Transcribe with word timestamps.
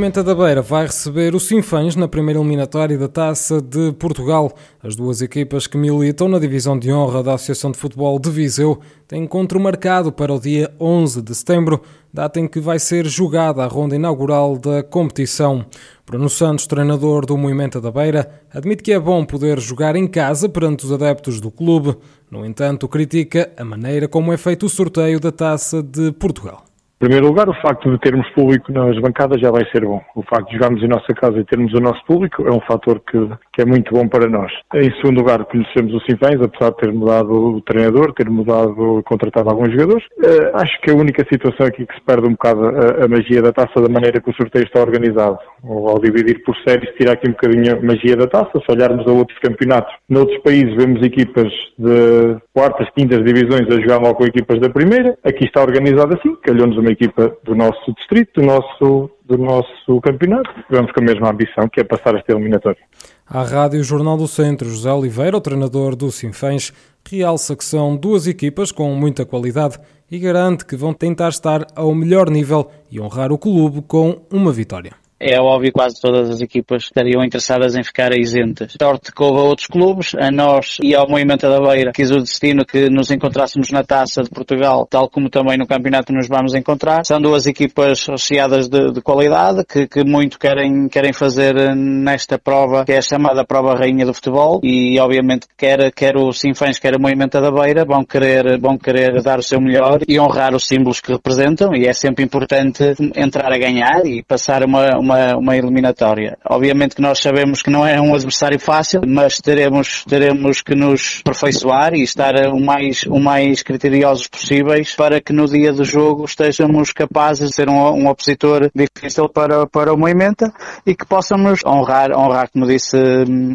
O 0.00 0.02
Moimenta 0.02 0.24
da 0.24 0.34
Beira 0.34 0.62
vai 0.62 0.86
receber 0.86 1.34
o 1.34 1.38
Sinfãs 1.38 1.94
na 1.94 2.08
primeira 2.08 2.40
eliminatória 2.40 2.96
da 2.96 3.06
Taça 3.06 3.60
de 3.60 3.92
Portugal. 3.92 4.50
As 4.82 4.96
duas 4.96 5.20
equipas 5.20 5.66
que 5.66 5.76
militam 5.76 6.26
na 6.26 6.38
divisão 6.38 6.78
de 6.78 6.90
honra 6.90 7.22
da 7.22 7.34
Associação 7.34 7.70
de 7.70 7.76
Futebol 7.76 8.18
de 8.18 8.30
Viseu 8.30 8.80
têm 9.06 9.24
encontro 9.24 9.60
marcado 9.60 10.10
para 10.10 10.32
o 10.32 10.40
dia 10.40 10.72
11 10.80 11.20
de 11.20 11.34
setembro, 11.34 11.82
data 12.10 12.40
em 12.40 12.48
que 12.48 12.60
vai 12.60 12.78
ser 12.78 13.06
jogada 13.06 13.62
a 13.62 13.66
ronda 13.66 13.94
inaugural 13.94 14.56
da 14.56 14.82
competição. 14.82 15.66
Bruno 16.06 16.30
Santos, 16.30 16.66
treinador 16.66 17.26
do 17.26 17.36
Moimenta 17.36 17.78
da 17.78 17.90
Beira, 17.90 18.26
admite 18.50 18.82
que 18.82 18.92
é 18.92 18.98
bom 18.98 19.22
poder 19.26 19.60
jogar 19.60 19.96
em 19.96 20.06
casa 20.06 20.48
perante 20.48 20.86
os 20.86 20.92
adeptos 20.92 21.42
do 21.42 21.50
clube. 21.50 21.94
No 22.30 22.46
entanto, 22.46 22.88
critica 22.88 23.52
a 23.54 23.66
maneira 23.66 24.08
como 24.08 24.32
é 24.32 24.38
feito 24.38 24.64
o 24.64 24.70
sorteio 24.70 25.20
da 25.20 25.30
Taça 25.30 25.82
de 25.82 26.10
Portugal. 26.12 26.69
Primeiro 27.00 27.28
lugar, 27.28 27.48
o 27.48 27.54
facto 27.62 27.90
de 27.90 27.98
termos 27.98 28.28
público 28.32 28.70
nas 28.70 28.94
bancadas 28.98 29.40
já 29.40 29.50
vai 29.50 29.64
ser 29.72 29.86
bom. 29.86 30.02
O 30.14 30.22
facto 30.22 30.48
de 30.48 30.56
jogarmos 30.56 30.82
em 30.82 30.86
nossa 30.86 31.14
casa 31.14 31.38
e 31.38 31.44
termos 31.46 31.72
o 31.72 31.80
nosso 31.80 32.04
público 32.04 32.46
é 32.46 32.50
um 32.52 32.60
fator 32.60 33.00
que, 33.00 33.18
que 33.54 33.62
é 33.62 33.64
muito 33.64 33.94
bom 33.94 34.06
para 34.06 34.28
nós. 34.28 34.52
Em 34.74 34.94
segundo 34.96 35.20
lugar, 35.20 35.42
conhecemos 35.46 35.94
o 35.94 36.00
Sinfãs, 36.00 36.38
apesar 36.42 36.72
de 36.72 36.76
ter 36.76 36.92
mudado 36.92 37.32
o 37.32 37.62
treinador, 37.62 38.12
ter 38.12 38.28
mudado, 38.28 39.02
contratado 39.06 39.48
alguns 39.48 39.72
jogadores. 39.72 40.04
Uh, 40.18 40.50
acho 40.56 40.78
que 40.82 40.90
a 40.90 40.94
única 40.94 41.24
situação 41.32 41.68
aqui 41.68 41.86
que 41.86 41.94
se 41.94 42.02
perde 42.02 42.28
um 42.28 42.32
bocado 42.32 42.66
a, 42.66 43.04
a, 43.06 43.08
magia 43.08 43.40
da 43.40 43.50
taça 43.50 43.80
da 43.80 43.88
maneira 43.88 44.20
que 44.20 44.28
o 44.28 44.34
sorteio 44.34 44.66
está 44.66 44.80
organizado. 44.82 45.38
Ou 45.64 45.88
ao 45.88 45.98
dividir 45.98 46.42
por 46.44 46.54
séries, 46.68 46.94
tirar 46.98 47.12
aqui 47.12 47.30
um 47.30 47.32
bocadinho 47.32 47.78
a 47.78 47.80
magia 47.80 48.14
da 48.14 48.26
taça. 48.26 48.60
Se 48.60 48.70
olharmos 48.70 49.08
a 49.08 49.10
outros 49.10 49.38
campeonatos, 49.38 49.94
noutros 50.06 50.36
países 50.42 50.76
vemos 50.76 51.02
equipas 51.02 51.50
de 51.78 52.36
quartas, 52.52 52.88
quintas 52.94 53.24
divisões 53.24 53.66
a 53.70 53.80
jogar 53.80 54.00
mal 54.00 54.14
com 54.14 54.26
equipas 54.26 54.60
da 54.60 54.68
primeira. 54.68 55.16
Aqui 55.24 55.46
está 55.46 55.62
organizado 55.62 56.14
assim, 56.14 56.36
calhou-nos 56.42 56.76
uma 56.76 56.89
equipa 56.90 57.36
do 57.44 57.54
nosso 57.54 57.92
distrito, 57.94 58.40
do 58.40 58.46
nosso, 58.46 59.10
do 59.24 59.38
nosso 59.38 60.00
campeonato. 60.02 60.50
Vamos 60.68 60.92
com 60.92 61.00
a 61.00 61.04
mesma 61.04 61.30
ambição, 61.30 61.68
que 61.68 61.80
é 61.80 61.84
passar 61.84 62.14
esta 62.14 62.32
eliminatória. 62.32 62.80
À 63.26 63.42
Rádio 63.42 63.82
Jornal 63.82 64.16
do 64.16 64.26
Centro, 64.26 64.68
José 64.68 64.92
Oliveira, 64.92 65.36
o 65.36 65.40
treinador 65.40 65.94
do 65.94 66.10
Sinfãs, 66.10 66.72
realça 67.08 67.56
que 67.56 67.64
são 67.64 67.96
duas 67.96 68.26
equipas 68.26 68.70
com 68.70 68.94
muita 68.94 69.24
qualidade 69.24 69.78
e 70.10 70.18
garante 70.18 70.66
que 70.66 70.76
vão 70.76 70.92
tentar 70.92 71.28
estar 71.28 71.66
ao 71.74 71.94
melhor 71.94 72.28
nível 72.28 72.70
e 72.90 73.00
honrar 73.00 73.32
o 73.32 73.38
clube 73.38 73.82
com 73.82 74.22
uma 74.30 74.52
vitória 74.52 74.99
é 75.20 75.38
óbvio 75.38 75.70
que 75.70 75.78
quase 75.78 76.00
todas 76.00 76.30
as 76.30 76.40
equipas 76.40 76.84
estariam 76.84 77.22
interessadas 77.22 77.76
em 77.76 77.84
ficar 77.84 78.16
isentas. 78.18 78.74
Sorte 78.80 79.12
que 79.12 79.22
houve 79.22 79.38
a 79.38 79.42
outros 79.42 79.66
clubes, 79.66 80.14
a 80.18 80.30
nós 80.30 80.78
e 80.82 80.94
ao 80.94 81.06
Movimento 81.06 81.42
da 81.42 81.60
Beira, 81.60 81.92
quis 81.92 82.10
o 82.10 82.20
destino 82.20 82.64
que 82.64 82.88
nos 82.88 83.10
encontrássemos 83.10 83.70
na 83.70 83.84
Taça 83.84 84.22
de 84.22 84.30
Portugal, 84.30 84.86
tal 84.88 85.10
como 85.10 85.28
também 85.28 85.58
no 85.58 85.66
campeonato 85.66 86.12
nos 86.12 86.26
vamos 86.26 86.54
encontrar. 86.54 87.04
São 87.04 87.20
duas 87.20 87.46
equipas 87.46 88.00
associadas 88.08 88.68
de, 88.68 88.92
de 88.92 89.02
qualidade, 89.02 89.64
que, 89.66 89.86
que, 89.86 90.02
muito 90.04 90.38
querem, 90.38 90.88
querem 90.88 91.12
fazer 91.12 91.54
nesta 91.76 92.38
prova, 92.38 92.84
que 92.86 92.92
é 92.92 92.98
a 92.98 93.02
chamada 93.02 93.44
prova 93.44 93.74
rainha 93.74 94.06
do 94.06 94.14
futebol, 94.14 94.60
e 94.62 94.98
obviamente 94.98 95.46
quer, 95.56 95.92
quer 95.92 96.16
o 96.16 96.32
Sinfãs, 96.32 96.78
quer 96.78 96.96
o 96.96 97.00
Movimento 97.00 97.38
da 97.38 97.50
Beira, 97.50 97.84
vão 97.84 98.04
querer, 98.04 98.58
vão 98.58 98.78
querer 98.78 99.22
dar 99.22 99.38
o 99.38 99.42
seu 99.42 99.60
melhor 99.60 100.00
e 100.08 100.18
honrar 100.18 100.54
os 100.54 100.66
símbolos 100.66 101.00
que 101.00 101.12
representam, 101.12 101.74
e 101.74 101.86
é 101.86 101.92
sempre 101.92 102.24
importante 102.24 102.94
entrar 103.14 103.52
a 103.52 103.58
ganhar 103.58 104.06
e 104.06 104.22
passar 104.22 104.64
uma, 104.64 104.98
uma 104.98 105.09
uma, 105.10 105.36
uma 105.36 105.56
eliminatória. 105.56 106.38
Obviamente 106.48 106.94
que 106.94 107.02
nós 107.02 107.18
sabemos 107.18 107.62
que 107.62 107.70
não 107.70 107.86
é 107.86 108.00
um 108.00 108.14
adversário 108.14 108.58
fácil, 108.58 109.02
mas 109.06 109.38
teremos, 109.38 110.04
teremos 110.04 110.62
que 110.62 110.74
nos 110.74 111.20
aperfeiçoar 111.20 111.94
e 111.94 112.02
estar 112.02 112.34
o 112.48 112.60
mais, 112.60 113.02
o 113.04 113.18
mais 113.18 113.62
criteriosos 113.62 114.28
possíveis 114.28 114.94
para 114.94 115.20
que 115.20 115.32
no 115.32 115.46
dia 115.46 115.72
do 115.72 115.84
jogo 115.84 116.24
estejamos 116.24 116.92
capazes 116.92 117.48
de 117.48 117.54
ser 117.54 117.68
um, 117.68 117.74
um 117.74 118.08
opositor 118.08 118.70
difícil 118.74 119.28
para, 119.28 119.66
para 119.66 119.92
o 119.92 119.96
Moimenta 119.96 120.52
e 120.86 120.94
que 120.94 121.06
possamos 121.06 121.60
honrar, 121.64 122.12
honrar, 122.12 122.48
como 122.50 122.66
disse, 122.66 122.96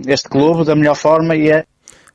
este 0.07 0.27
clube 0.27 0.65
da 0.65 0.75
melhor 0.75 0.95
forma 0.95 1.35
e 1.35 1.49
é 1.49 1.63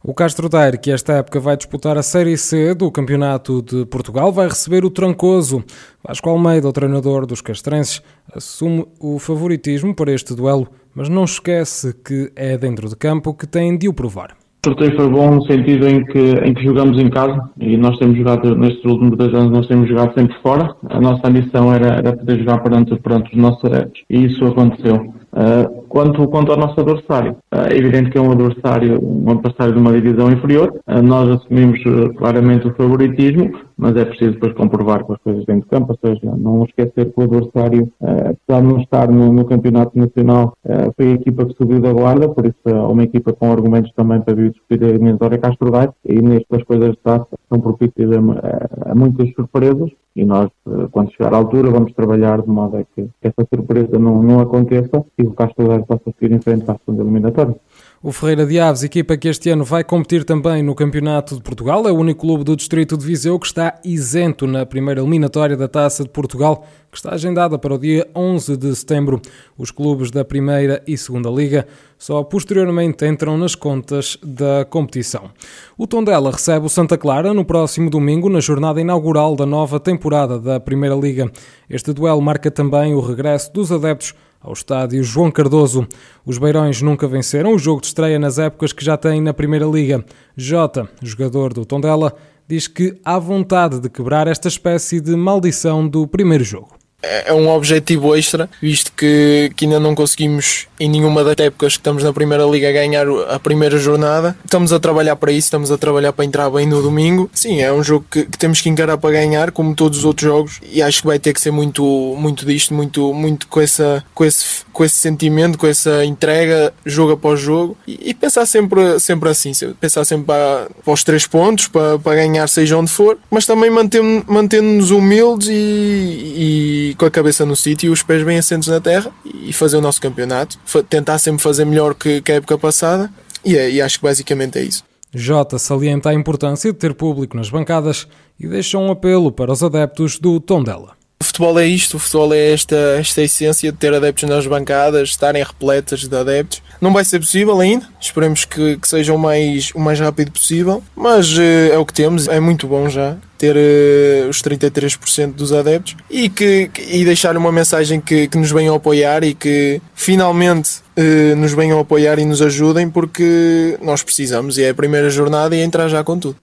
o 0.03 0.15
Castro 0.15 0.49
Daire, 0.49 0.79
que 0.79 0.91
esta 0.91 1.15
época 1.15 1.39
vai 1.39 1.57
disputar 1.57 1.99
a 1.99 2.03
Série 2.03 2.37
C 2.37 2.75
do 2.75 2.91
Campeonato 2.91 3.61
de 3.61 3.85
Portugal, 3.85 4.33
vai 4.33 4.49
receber 4.49 4.83
o 4.85 4.91
Trancoso. 4.91 5.63
Vasco 6.03 6.31
Almeida, 6.31 6.67
o 6.67 6.73
treinador 6.73 7.27
dos 7.27 7.43
castrenses, 7.43 8.03
assume 8.35 8.87
o 8.99 9.19
favoritismo 9.19 9.95
para 9.95 10.11
este 10.11 10.35
duelo, 10.35 10.69
mas 10.95 11.11
não 11.11 11.25
esquece 11.25 11.93
que 11.93 12.33
é 12.35 12.57
dentro 12.57 12.89
de 12.89 12.97
campo 12.97 13.35
que 13.35 13.47
tem 13.47 13.77
de 13.77 13.89
o 13.89 13.93
provar. 13.93 14.35
O 14.65 14.69
sorteio 14.69 14.95
foi 14.95 15.09
bom 15.09 15.37
no 15.37 15.47
sentido 15.47 15.89
em 15.89 16.05
que, 16.05 16.19
em 16.19 16.53
que 16.53 16.63
jogamos 16.63 16.99
em 16.99 17.09
casa 17.09 17.51
e 17.59 17.79
nós 17.79 17.99
temos 17.99 18.19
jogado, 18.19 18.55
nestes 18.57 18.85
últimos 18.85 19.17
dois 19.17 19.35
anos, 19.35 19.51
nós 19.51 19.67
temos 19.67 19.89
jogado 19.89 20.13
sempre 20.15 20.37
fora. 20.43 20.75
A 20.91 21.01
nossa 21.01 21.27
ambição 21.29 21.73
era, 21.73 21.95
era 21.95 22.15
poder 22.15 22.39
jogar 22.39 22.63
perante, 22.63 22.95
perante 23.01 23.35
os 23.35 23.41
nossos 23.41 23.65
adeptos 23.65 24.03
e 24.11 24.27
isso 24.27 24.45
aconteceu. 24.47 24.97
Uh, 25.33 25.83
quanto, 25.91 26.27
quanto 26.29 26.53
ao 26.53 26.59
nosso 26.59 26.81
adversário, 26.81 27.33
uh, 27.53 27.67
é 27.71 27.77
evidente 27.77 28.11
que 28.11 28.17
é 28.17 28.21
um 28.21 28.31
adversário, 28.31 28.99
um 29.03 29.31
adversário 29.31 29.75
de 29.75 29.81
uma 29.81 29.93
divisão 29.93 30.31
inferior. 30.31 30.73
Uh, 30.87 31.03
nós 31.03 31.29
assumimos 31.29 31.81
claramente 32.17 32.69
o 32.69 32.75
favoritismo, 32.75 33.51
mas 33.77 33.97
é 33.97 34.05
preciso 34.05 34.33
depois 34.33 34.55
comprovar 34.55 35.05
com 35.05 35.15
as 35.15 35.19
coisas 35.21 35.45
dentro 35.45 35.63
do 35.63 35.71
campo, 35.71 35.93
ou 35.93 36.09
seja, 36.09 36.37
não 36.37 36.65
esquecer 36.65 37.13
que 37.13 37.21
o 37.21 37.25
adversário, 37.25 37.91
apesar 38.01 38.61
de 38.61 38.67
não 38.69 38.81
estar 38.81 39.11
no, 39.11 39.33
no 39.33 39.45
campeonato 39.47 39.99
nacional, 39.99 40.53
foi 40.97 41.07
a 41.07 41.15
equipa 41.15 41.47
que 41.47 41.55
subiu 41.55 41.81
da 41.81 41.91
guarda, 41.91 42.29
por 42.29 42.45
isso 42.45 42.59
é 42.67 42.75
uma 42.75 43.05
equipa 43.05 43.33
com 43.33 43.51
argumentos 43.51 43.91
também 43.97 44.21
para 44.21 44.35
vir 44.35 44.51
discutir 44.51 44.85
a 44.85 44.89
eliminatória 44.89 45.39
Castro 45.39 45.71
Daire, 45.71 45.93
e 46.05 46.21
nestas 46.21 46.63
coisas 46.65 46.95
taça 47.03 47.27
são 47.49 47.59
propícias 47.59 48.11
a, 48.13 48.19
a, 48.19 48.93
a 48.93 48.95
muitas 48.95 49.33
surpresas, 49.33 49.91
e 50.15 50.25
nós, 50.25 50.51
quando 50.91 51.13
chegar 51.13 51.33
à 51.33 51.37
altura, 51.37 51.71
vamos 51.71 51.93
trabalhar 51.95 52.43
de 52.43 52.49
modo 52.51 52.77
a 52.77 52.85
que 52.85 53.09
essa 53.23 53.47
surpresa 53.55 53.99
não, 53.99 54.21
não 54.23 54.41
aconteça. 54.41 55.05
E 55.17 55.23
o 55.23 55.31
Castro 55.31 55.69
Daire 55.81 55.87
possa 55.87 56.15
seguir 56.19 56.35
em 56.35 56.41
frente 56.41 56.65
para 56.65 56.75
a 56.75 56.79
segunda 56.79 57.03
eliminatória. 57.03 57.57
O 58.03 58.13
Ferreira 58.13 58.47
de 58.47 58.59
Aves, 58.59 58.83
equipa 58.83 59.15
que 59.15 59.29
este 59.29 59.51
ano 59.51 59.63
vai 59.63 59.85
competir 59.85 60.25
também 60.25 60.63
no 60.63 60.75
Campeonato 60.75 61.35
de 61.35 61.43
Portugal, 61.43 61.87
é 61.87 61.93
o 61.93 61.97
único 61.97 62.23
clube 62.23 62.45
do 62.45 62.57
Distrito 62.57 62.97
de 62.97 63.05
Viseu 63.05 63.39
que 63.39 63.47
está 63.47 63.79
isento 63.85 64.47
na 64.47 64.65
primeira 64.65 65.03
eliminatória 65.03 65.55
da 65.55 65.69
Taça 65.69 66.03
de 66.03 66.09
Portugal, 66.09 66.65
que 66.91 66.97
está 66.97 67.11
agendada 67.11 67.59
para 67.59 67.75
o 67.75 67.79
dia 67.79 68.09
11 68.17 68.57
de 68.57 68.75
setembro. 68.75 69.21
Os 69.59 69.71
clubes 69.71 70.11
da 70.11 70.25
Primeira 70.25 70.83
e 70.87 70.97
Segunda 70.97 71.29
Liga 71.29 71.67
só 71.99 72.23
posteriormente 72.23 73.05
entram 73.05 73.37
nas 73.37 73.55
contas 73.55 74.17
da 74.23 74.65
competição. 74.65 75.31
O 75.77 75.87
Tondela 75.87 76.31
recebe 76.31 76.65
o 76.65 76.71
Santa 76.71 76.97
Clara 76.97 77.35
no 77.35 77.45
próximo 77.45 77.91
domingo, 77.91 78.31
na 78.31 78.41
jornada 78.41 78.81
inaugural 78.81 79.37
da 79.37 79.45
nova 79.45 79.79
temporada 79.79 80.41
da 80.41 80.59
Primeira 80.59 80.95
Liga. 80.95 81.31
Este 81.69 81.93
duelo 81.93 82.23
marca 82.23 82.51
também 82.51 82.95
o 82.95 83.01
regresso 83.01 83.53
dos 83.53 83.71
adeptos 83.71 84.15
ao 84.41 84.53
estádio 84.53 85.05
João 85.05 85.31
Cardoso. 85.31 85.87
Os 86.25 86.39
Beirões 86.39 86.81
nunca 86.81 87.07
venceram 87.07 87.55
o 87.55 87.59
jogo 87.59 87.81
de 87.81 87.89
estreia 87.89 88.19
nas 88.19 88.39
épocas 88.39 88.73
que 88.73 88.85
já 88.85 88.97
têm 88.97 89.21
na 89.21 89.35
Primeira 89.35 89.67
Liga. 89.67 90.05
Jota, 90.37 90.89
jogador 91.03 91.53
do 91.53 91.67
Tondela, 91.67 92.15
diz 92.49 92.67
que 92.67 92.99
há 93.05 93.19
vontade 93.19 93.79
de 93.79 93.91
quebrar 93.91 94.27
esta 94.27 94.49
espécie 94.49 95.01
de 95.01 95.15
maldição 95.15 95.87
do 95.87 96.07
primeiro 96.07 96.43
jogo. 96.43 96.80
É, 97.03 97.31
é 97.31 97.35
um 97.35 97.49
objetivo 97.49 98.15
extra, 98.15 98.49
visto 98.61 98.93
que, 98.93 99.51
que, 99.57 99.65
ainda 99.65 99.81
não 99.81 99.95
conseguimos 99.95 100.67
em 100.79 100.89
nenhuma 100.89 101.25
das 101.25 101.37
épocas 101.39 101.75
que 101.75 101.81
estamos 101.81 102.03
na 102.03 102.13
Primeira 102.13 102.45
Liga 102.45 102.71
ganhar 102.73 103.07
a 103.29 103.39
primeira 103.39 103.79
jornada. 103.79 104.37
Estamos 104.45 104.73
a 104.73 104.79
trabalhar 104.79 105.17
para 105.17 105.33
isso, 105.33 105.47
estamos 105.47 105.71
a 105.71 105.79
trabalhar 105.79 106.13
para 106.13 106.25
entrar 106.25 106.51
bem 106.51 106.67
no 106.67 106.83
domingo. 106.83 107.31
Sim, 107.33 107.61
é 107.63 107.73
um 107.73 107.83
jogo 107.83 108.05
que, 108.11 108.25
que 108.25 108.39
temos 108.39 108.61
que 108.61 108.69
encarar 108.69 108.99
para 108.99 109.11
ganhar, 109.11 109.51
como 109.51 109.75
todos 109.75 109.99
os 109.99 110.05
outros 110.05 110.29
jogos, 110.29 110.61
e 110.71 110.83
acho 110.83 111.01
que 111.01 111.07
vai 111.07 111.19
ter 111.19 111.33
que 111.33 111.41
ser 111.41 111.51
muito, 111.51 111.83
muito 112.19 112.45
disto, 112.45 112.75
muito, 112.75 113.15
muito 113.15 113.47
com, 113.49 113.61
essa, 113.61 114.05
com, 114.15 114.25
esse, 114.25 114.65
com 114.73 114.85
esse 114.85 114.97
sentimento, 114.97 115.59
com 115.59 115.67
essa 115.67 116.05
entrega, 116.05 116.73
jogo 116.85 117.13
após 117.13 117.41
jogo, 117.41 117.77
e, 117.87 118.11
e 118.11 118.15
pensar 118.15 118.47
sempre, 118.47 118.99
sempre 119.01 119.29
assim, 119.29 119.53
pensar 119.81 120.05
sempre 120.05 120.27
para, 120.27 120.69
para 120.85 120.93
os 120.93 121.05
três 121.05 121.27
pontos, 121.27 121.69
para, 121.69 121.99
para 121.99 122.17
ganhar 122.17 122.47
seja 122.49 122.77
onde 122.77 122.91
for, 122.91 123.19
mas 123.31 123.47
também 123.47 123.71
mantendo-nos 123.71 124.25
mantendo 124.27 124.97
humildes 124.97 125.49
e, 125.49 125.53
e 125.53 126.90
com 126.95 127.05
a 127.05 127.11
cabeça 127.11 127.45
no 127.45 127.57
sítio 127.57 127.89
e 127.89 127.91
os 127.91 128.03
pés 128.03 128.23
bem 128.25 128.39
assentos 128.39 128.69
na 128.69 128.81
terra 128.81 129.11
e 129.25 129.53
fazer 129.53 129.77
o 129.77 129.81
nosso 129.81 130.01
campeonato. 130.01 130.59
Tentar 130.89 131.19
sempre 131.19 131.43
fazer 131.43 131.65
melhor 131.65 131.95
que, 131.95 132.21
que 132.21 132.33
a 132.33 132.37
época 132.37 132.59
passada 132.59 133.11
e, 133.45 133.57
é, 133.57 133.71
e 133.71 133.81
acho 133.81 133.99
que 133.99 134.05
basicamente 134.05 134.59
é 134.59 134.63
isso. 134.63 134.85
Jota 135.13 135.59
salienta 135.59 136.11
a 136.11 136.15
importância 136.15 136.73
de 136.73 136.79
ter 136.79 136.95
público 136.95 137.37
nas 137.37 137.51
bancadas 137.51 138.07
e 138.39 138.47
deixa 138.47 138.79
um 138.79 138.91
apelo 138.91 139.33
para 139.33 139.53
os 139.53 139.63
adeptos 139.63 140.19
do 140.19 140.39
Tondela. 140.39 141.00
O 141.21 141.25
futebol 141.25 141.61
é 141.61 141.67
isto, 141.67 141.99
o 141.99 142.01
futebol 142.01 142.33
é 142.33 142.53
esta, 142.53 142.77
esta 142.99 143.21
essência 143.21 143.71
de 143.71 143.77
ter 143.77 143.93
adeptos 143.93 144.27
nas 144.27 144.47
bancadas, 144.47 145.11
estarem 145.11 145.43
repletas 145.43 146.09
de 146.09 146.17
adeptos. 146.17 146.63
Não 146.81 146.95
vai 146.95 147.05
ser 147.05 147.19
possível 147.19 147.61
ainda, 147.61 147.87
esperemos 148.01 148.47
que, 148.47 148.79
que 148.79 148.89
seja 148.89 149.13
o 149.13 149.19
mais, 149.19 149.71
o 149.75 149.79
mais 149.79 150.01
rápido 150.01 150.33
possível, 150.33 150.83
mas 150.97 151.37
uh, 151.37 151.73
é 151.73 151.77
o 151.77 151.85
que 151.85 151.93
temos, 151.93 152.27
é 152.27 152.41
muito 152.41 152.67
bom 152.67 152.89
já 152.89 153.19
ter 153.37 153.55
uh, 153.55 154.31
os 154.31 154.43
33% 154.43 155.35
dos 155.35 155.53
adeptos 155.53 155.95
e, 156.11 156.31
que, 156.31 156.71
e 156.89 157.05
deixar 157.05 157.37
uma 157.37 157.53
mensagem 157.53 158.01
que, 158.01 158.27
que 158.27 158.39
nos 158.39 158.51
venham 158.51 158.75
apoiar 158.75 159.23
e 159.23 159.35
que 159.35 159.81
finalmente 159.95 160.79
uh, 160.97 161.37
nos 161.37 161.53
venham 161.53 161.79
apoiar 161.79 162.19
e 162.19 162.25
nos 162.25 162.41
ajudem 162.41 162.89
porque 162.89 163.79
nós 163.83 164.03
precisamos 164.03 164.57
e 164.57 164.63
é 164.63 164.71
a 164.71 164.75
primeira 164.75 165.11
jornada 165.11 165.55
e 165.55 165.61
entrar 165.61 165.89
já 165.89 166.03
com 166.03 166.19
tudo. 166.19 166.37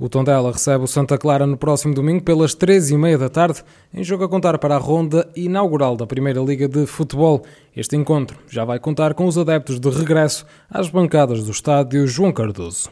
O 0.00 0.08
Tondela 0.08 0.50
recebe 0.50 0.82
o 0.82 0.86
Santa 0.86 1.18
Clara 1.18 1.46
no 1.46 1.58
próximo 1.58 1.92
domingo 1.92 2.22
pelas 2.24 2.54
três 2.54 2.88
e 2.88 2.96
meia 2.96 3.18
da 3.18 3.28
tarde, 3.28 3.62
em 3.92 4.02
jogo 4.02 4.24
a 4.24 4.28
contar 4.30 4.56
para 4.56 4.74
a 4.74 4.78
ronda 4.78 5.28
inaugural 5.36 5.94
da 5.94 6.06
Primeira 6.06 6.40
Liga 6.40 6.66
de 6.66 6.86
Futebol. 6.86 7.44
Este 7.76 7.96
encontro 7.96 8.38
já 8.48 8.64
vai 8.64 8.78
contar 8.78 9.12
com 9.12 9.26
os 9.26 9.36
adeptos 9.36 9.78
de 9.78 9.90
regresso 9.90 10.46
às 10.70 10.88
bancadas 10.88 11.44
do 11.44 11.50
estádio 11.50 12.06
João 12.06 12.32
Cardoso. 12.32 12.88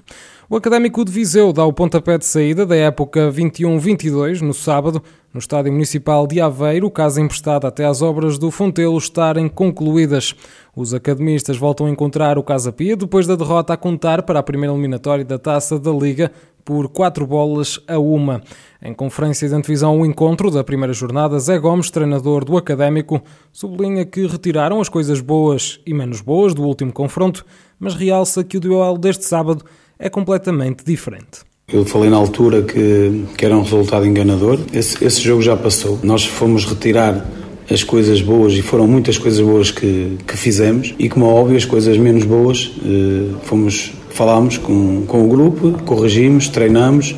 O 0.50 0.56
Académico 0.56 1.02
de 1.04 1.12
Viseu 1.12 1.52
dá 1.52 1.64
o 1.64 1.72
pontapé 1.74 2.16
de 2.16 2.24
saída 2.24 2.64
da 2.64 2.74
época 2.76 3.30
21-22 3.30 4.40
no 4.40 4.54
sábado, 4.54 5.02
no 5.32 5.38
Estádio 5.38 5.70
Municipal 5.70 6.26
de 6.26 6.40
Aveiro, 6.40 6.90
casa 6.90 7.20
emprestada 7.20 7.68
até 7.68 7.84
as 7.84 8.00
obras 8.00 8.38
do 8.38 8.50
Fontelo 8.50 8.96
estarem 8.96 9.46
concluídas. 9.46 10.34
Os 10.74 10.94
academistas 10.94 11.58
voltam 11.58 11.86
a 11.86 11.90
encontrar 11.90 12.38
o 12.38 12.42
Casa 12.42 12.72
Pia 12.72 12.96
depois 12.96 13.26
da 13.26 13.36
derrota 13.36 13.74
a 13.74 13.76
contar 13.76 14.22
para 14.22 14.38
a 14.38 14.42
primeira 14.42 14.72
eliminatória 14.72 15.22
da 15.22 15.38
Taça 15.38 15.78
da 15.78 15.90
Liga 15.90 16.32
por 16.68 16.86
4 16.86 17.26
bolas 17.26 17.80
a 17.88 17.98
uma. 17.98 18.42
Em 18.82 18.92
conferência 18.92 19.48
de 19.48 19.54
antevisão 19.54 19.92
ao 19.92 20.04
encontro 20.04 20.50
da 20.50 20.62
primeira 20.62 20.92
jornada, 20.92 21.38
Zé 21.38 21.58
Gomes, 21.58 21.90
treinador 21.90 22.44
do 22.44 22.58
Académico, 22.58 23.22
sublinha 23.50 24.04
que 24.04 24.26
retiraram 24.26 24.78
as 24.78 24.90
coisas 24.90 25.22
boas 25.22 25.80
e 25.86 25.94
menos 25.94 26.20
boas 26.20 26.52
do 26.52 26.62
último 26.62 26.92
confronto, 26.92 27.42
mas 27.80 27.94
realça 27.94 28.44
que 28.44 28.58
o 28.58 28.60
duelo 28.60 28.98
deste 28.98 29.24
sábado 29.24 29.64
é 29.98 30.10
completamente 30.10 30.84
diferente. 30.84 31.40
Eu 31.72 31.86
falei 31.86 32.10
na 32.10 32.18
altura 32.18 32.60
que, 32.60 33.24
que 33.38 33.46
era 33.46 33.56
um 33.56 33.62
resultado 33.62 34.04
enganador. 34.04 34.60
Esse, 34.70 35.02
esse 35.02 35.22
jogo 35.22 35.40
já 35.40 35.56
passou. 35.56 35.98
Nós 36.02 36.26
fomos 36.26 36.66
retirar 36.66 37.26
as 37.70 37.82
coisas 37.82 38.20
boas 38.20 38.52
e 38.52 38.60
foram 38.60 38.86
muitas 38.86 39.16
coisas 39.16 39.40
boas 39.40 39.70
que, 39.70 40.18
que 40.26 40.36
fizemos 40.36 40.94
e 40.98 41.08
como 41.08 41.24
é 41.24 41.28
óbvio 41.30 41.56
as 41.56 41.64
coisas 41.64 41.96
menos 41.96 42.24
boas 42.24 42.72
eh, 42.84 43.34
fomos 43.44 43.92
falámos 44.18 44.58
com, 44.58 45.04
com 45.06 45.24
o 45.24 45.28
grupo, 45.28 45.70
corrigimos, 45.84 46.48
treinamos 46.48 47.14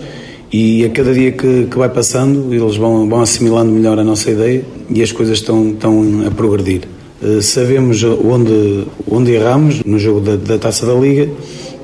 e 0.53 0.85
a 0.85 0.91
cada 0.91 1.15
dia 1.15 1.33
que, 1.33 1.67
que 1.71 1.79
vai 1.79 1.89
passando 1.89 2.53
eles 2.53 2.77
vão, 2.77 3.09
vão 3.09 3.23
assimilando 3.23 3.73
melhor 3.73 3.99
a 3.99 4.05
nossa 4.05 4.31
ideia 4.31 4.63
e 4.91 5.03
as 5.03 5.11
coisas 5.11 5.39
estão, 5.39 5.71
estão 5.71 6.27
a 6.27 6.31
progredir. 6.31 6.83
Uh, 7.23 7.41
sabemos 7.41 8.05
onde, 8.05 8.87
onde 9.11 9.33
erramos 9.33 9.83
no 9.83 9.99
jogo 9.99 10.21
da, 10.21 10.37
da 10.37 10.59
Taça 10.59 10.85
da 10.85 10.93
Liga, 10.93 11.31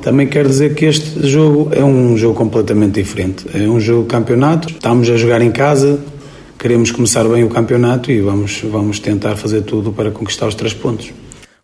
também 0.03 0.27
quer 0.27 0.47
dizer 0.47 0.75
que 0.75 0.85
este 0.85 1.27
jogo 1.27 1.71
é 1.73 1.83
um 1.83 2.15
jogo 2.19 2.35
completamente 2.35 3.01
diferente. 3.03 3.47
É 3.55 3.67
um 3.69 3.81
jogo 3.81 4.07
campeonato, 4.07 4.69
estamos 4.69 5.09
a 5.09 5.17
jogar 5.17 5.41
em 5.41 5.51
casa, 5.51 5.99
queremos 6.59 6.91
começar 6.91 7.25
bem 7.25 7.43
o 7.43 7.49
campeonato 7.49 8.13
e 8.13 8.21
vamos, 8.21 8.63
vamos 8.71 8.99
tentar 8.99 9.35
fazer 9.37 9.63
tudo 9.63 9.93
para 9.93 10.11
conquistar 10.11 10.47
os 10.47 10.55
três 10.55 10.75
pontos. 10.75 11.11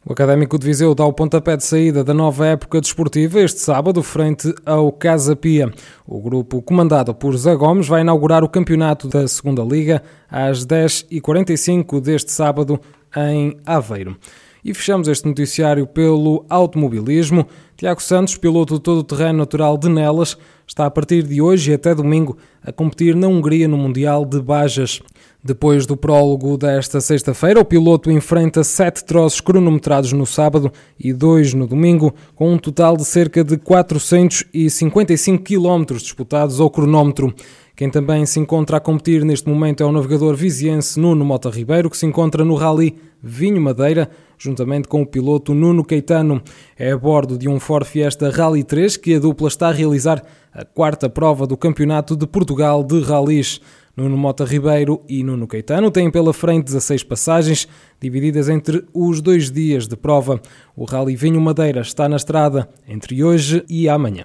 O 0.05 0.13
Académico 0.13 0.59
de 0.59 0.67
Viseu 0.67 0.97
dá 0.97 1.07
o 1.07 1.13
pontapé 1.13 1.57
de 1.57 1.63
saída 1.63 2.03
da 2.03 2.13
nova 2.13 2.45
época 2.49 2.81
desportiva 2.81 3.41
este 3.41 3.61
sábado, 3.61 4.03
frente 4.03 4.53
ao 4.67 4.91
Casa 4.91 5.37
Pia. 5.37 5.73
O 6.05 6.21
grupo, 6.21 6.61
comandado 6.61 7.15
por 7.15 7.37
Zé 7.37 7.55
Gomes, 7.55 7.87
vai 7.87 8.01
inaugurar 8.01 8.43
o 8.43 8.49
campeonato 8.49 9.07
da 9.07 9.29
Segunda 9.29 9.63
Liga 9.63 10.03
às 10.29 10.67
10h45 10.67 12.01
deste 12.01 12.33
sábado 12.33 12.81
em 13.17 13.57
Aveiro. 13.65 14.17
E 14.65 14.73
fechamos 14.73 15.09
este 15.09 15.27
noticiário 15.27 15.89
pelo 15.89 16.47
automobilismo. 16.49 17.49
Tiago 17.77 18.01
Santos, 18.01 18.37
piloto 18.37 18.75
de 18.75 18.81
todo 18.81 18.99
o 18.99 19.05
terreno 19.05 19.39
natural 19.39 19.77
de 19.77 19.89
Nelas, 19.89 20.39
está 20.65 20.87
a 20.87 20.91
partir 20.91 21.25
de 21.25 21.43
hoje 21.43 21.73
e 21.73 21.75
até 21.75 21.93
domingo 21.93 22.39
a 22.63 22.71
competir 22.71 23.17
na 23.17 23.27
Hungria 23.27 23.67
no 23.67 23.77
Mundial 23.77 24.25
de 24.25 24.41
Bajas. 24.41 25.03
Depois 25.43 25.85
do 25.85 25.97
prólogo 25.97 26.57
desta 26.57 27.01
sexta-feira, 27.01 27.59
o 27.59 27.65
piloto 27.65 28.09
enfrenta 28.09 28.63
sete 28.63 29.05
troços 29.05 29.41
cronometrados 29.41 30.13
no 30.13 30.25
sábado 30.25 30.73
e 30.97 31.13
dois 31.13 31.53
no 31.53 31.67
domingo, 31.67 32.15
com 32.37 32.53
um 32.53 32.59
total 32.59 32.97
de 32.97 33.05
cerca 33.05 33.43
de 33.43 33.57
455 33.57 35.43
km 35.43 35.97
disputados 35.97 36.61
ao 36.61 36.71
cronómetro. 36.71 37.35
Quem 37.75 37.91
também 37.91 38.25
se 38.27 38.39
encontra 38.39 38.77
a 38.77 38.81
competir 38.81 39.25
neste 39.25 39.49
momento 39.49 39.83
é 39.83 39.87
o 39.87 39.91
navegador 39.91 40.37
viziense 40.37 41.01
Nuno 41.01 41.25
Mota 41.25 41.51
Ribeiro, 41.51 41.91
que 41.91 41.97
se 41.97 42.07
encontra 42.07 42.45
no 42.45 42.55
Rally 42.55 42.95
Vinho 43.21 43.61
Madeira, 43.61 44.09
juntamente 44.43 44.89
com 44.89 45.03
o 45.03 45.07
piloto 45.07 45.55
Nuno 45.55 45.85
Caetano. 45.85 46.43
É 46.77 46.91
a 46.91 46.99
bordo 46.99 47.39
de 47.39 47.49
um 47.49 47.61
Ford 47.61 47.87
Fiesta 47.87 48.29
Rally 48.29 48.65
3 48.65 48.97
que 48.97 49.15
a 49.15 49.21
dupla 49.21 49.47
está 49.47 49.69
a 49.69 49.73
realizar 49.73 50.23
a 50.53 50.65
quarta 50.65 51.09
prova 51.09 51.47
do 51.47 51.57
Campeonato 51.57 52.17
de 52.17 52.27
Portugal 52.27 52.83
de 52.83 53.01
Rallys. 53.01 53.61
Nuno 53.97 54.17
Mota 54.17 54.45
Ribeiro 54.45 55.03
e 55.09 55.23
Nuno 55.23 55.47
Caetano 55.47 55.91
têm 55.91 56.11
pela 56.11 56.33
frente 56.33 56.65
16 56.65 57.05
passagens, 57.05 57.69
divididas 58.01 58.49
entre 58.49 58.85
os 58.93 59.21
dois 59.21 59.51
dias 59.51 59.87
de 59.87 59.97
prova. 59.97 60.41
O 60.75 60.85
Rally 60.85 61.15
Vinho 61.15 61.41
Madeira 61.41 61.83
está 61.83 62.09
na 62.09 62.17
estrada 62.17 62.69
entre 62.89 63.23
hoje 63.23 63.63
e 63.69 63.89
amanhã. 63.89 64.21